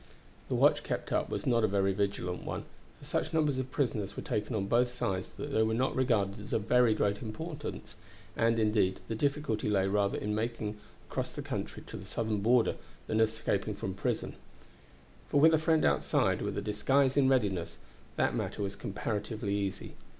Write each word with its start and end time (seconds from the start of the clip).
The 0.49 0.55
watch 0.55 0.81
kept 0.81 1.11
up 1.13 1.29
was 1.29 1.45
not 1.45 1.63
a 1.63 1.67
very 1.67 1.93
vigilant 1.93 2.41
one, 2.43 2.65
for 2.97 3.05
such 3.05 3.33
numbers 3.33 3.59
of 3.59 3.69
prisoners 3.69 4.15
were 4.15 4.23
taken 4.23 4.55
on 4.55 4.65
both 4.65 4.87
sides 4.87 5.29
that 5.33 5.51
they 5.51 5.61
were 5.61 5.75
not 5.75 5.95
regarded 5.95 6.39
as 6.39 6.53
of 6.53 6.63
very 6.63 6.95
great 6.95 7.21
importance, 7.21 7.93
and, 8.35 8.57
indeed, 8.57 8.99
the 9.09 9.13
difficulty 9.13 9.69
lay 9.69 9.85
rather 9.87 10.17
in 10.17 10.33
making 10.33 10.79
across 11.07 11.31
the 11.31 11.43
country 11.43 11.83
to 11.85 11.97
the 11.97 12.07
Southern 12.07 12.39
border 12.39 12.77
than 13.05 13.19
in 13.19 13.23
escaping 13.27 13.75
from 13.75 13.93
prison; 13.93 14.33
for 15.29 15.39
with 15.39 15.53
a 15.53 15.59
friend 15.59 15.85
outside, 15.85 16.41
with 16.41 16.57
a 16.57 16.63
disguise 16.63 17.15
in 17.15 17.29
readiness, 17.29 17.77
that 18.15 18.33
matter 18.33 18.63
was 18.63 18.75
comparatively 18.75 19.53
easy. 19.55 19.93